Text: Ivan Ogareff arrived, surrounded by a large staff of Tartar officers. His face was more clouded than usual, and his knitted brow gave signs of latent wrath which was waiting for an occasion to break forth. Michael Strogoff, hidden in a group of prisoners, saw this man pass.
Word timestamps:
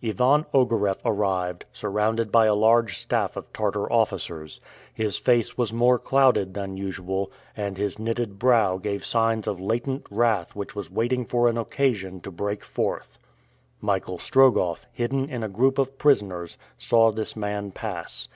Ivan 0.00 0.46
Ogareff 0.54 1.00
arrived, 1.04 1.64
surrounded 1.72 2.30
by 2.30 2.46
a 2.46 2.54
large 2.54 2.96
staff 2.96 3.36
of 3.36 3.52
Tartar 3.52 3.92
officers. 3.92 4.60
His 4.94 5.16
face 5.16 5.58
was 5.58 5.72
more 5.72 5.98
clouded 5.98 6.54
than 6.54 6.76
usual, 6.76 7.32
and 7.56 7.76
his 7.76 7.98
knitted 7.98 8.38
brow 8.38 8.76
gave 8.78 9.04
signs 9.04 9.48
of 9.48 9.60
latent 9.60 10.06
wrath 10.08 10.54
which 10.54 10.76
was 10.76 10.88
waiting 10.88 11.24
for 11.24 11.48
an 11.48 11.58
occasion 11.58 12.20
to 12.20 12.30
break 12.30 12.62
forth. 12.62 13.18
Michael 13.80 14.18
Strogoff, 14.18 14.86
hidden 14.92 15.28
in 15.28 15.42
a 15.42 15.48
group 15.48 15.78
of 15.78 15.98
prisoners, 15.98 16.56
saw 16.78 17.10
this 17.10 17.34
man 17.34 17.72
pass. 17.72 18.28